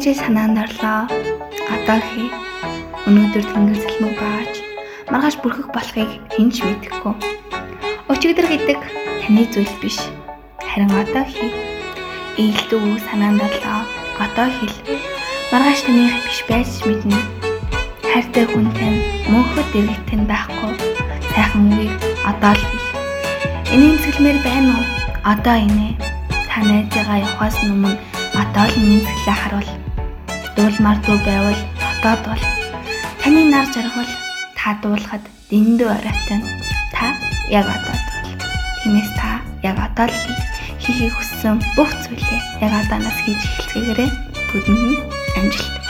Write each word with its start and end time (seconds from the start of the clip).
ажил 0.00 0.14
санаанд 0.14 0.58
орлоо. 0.64 1.02
Одоо 1.74 1.98
хий. 2.08 2.30
Өнөөдөр 3.06 3.44
тэнгэр 3.52 3.78
салмаг 3.84 4.14
бааж 4.22 4.54
маргааш 5.12 5.36
бүрхэх 5.42 5.68
болохыг 5.76 6.10
хэн 6.32 6.48
ч 6.54 6.64
мэдэхгүй. 6.64 7.14
Өчигдөр 8.08 8.46
гэдэг 8.48 8.80
таны 9.20 9.44
зүйл 9.52 9.74
биш. 9.82 9.98
Харин 10.68 10.92
одоо 11.02 11.24
хий. 11.28 11.52
Ээлдүү 12.40 12.96
санаанд 13.06 13.44
орлоо. 13.44 13.80
Одоо 14.24 14.48
хэл. 14.56 14.76
Маргааш 15.52 15.80
таних 15.84 16.16
биш 16.24 16.40
байж 16.48 16.70
мэднэ. 16.88 17.20
Хайртай 18.08 18.44
хүнтэй 18.48 18.92
мөнхөд 19.28 19.68
дэрэгтэн 19.74 20.22
байхгүй. 20.24 20.72
Сайхан 21.36 21.68
үгийг 21.68 21.92
одоо 22.24 22.56
л 22.56 22.62
хэл. 22.64 22.88
Энийг 23.74 24.00
цэлмээр 24.00 24.38
байна 24.42 24.72
уу? 24.80 24.86
Одоо 25.28 25.56
инээ. 25.60 26.09
Та 26.50 26.66
найзаагаа 26.66 27.22
явахаас 27.22 27.56
өмнө 27.62 27.94
одоо 28.34 28.66
л 28.66 28.76
нэмсгэлээ 28.82 29.36
харуул. 29.38 29.70
Дуулмар 30.58 30.98
дуу 31.06 31.18
байвал 31.22 31.60
дотоод 32.02 32.20
бол 32.26 32.44
таны 33.22 33.42
нар 33.46 33.66
жаргал 33.70 34.10
та 34.58 34.74
дуулахад 34.82 35.22
дэндүү 35.50 35.86
оройтой. 35.86 36.40
Та 36.90 37.14
яг 37.54 37.66
одоо 37.70 37.94
дуул. 37.94 38.34
Тиймээс 38.82 39.10
та 39.14 39.38
яг 39.62 39.78
одоо 39.78 40.10
л 40.10 40.18
хийхийг 40.82 41.14
хүссэн 41.14 41.62
бүх 41.78 41.90
зүйлээ 42.02 42.42
яг 42.66 42.72
одооноос 42.82 43.18
хийж 43.22 43.40
эхэлцгээгээрэй. 43.46 44.10
Бүдэнд 44.50 44.82
нь 44.90 44.98
амжилт. 45.38 45.89